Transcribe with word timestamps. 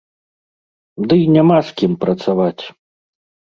Дый 1.11 1.21
няма 1.37 1.59
з 1.69 1.77
кім 1.83 1.93
працаваць. 2.07 2.59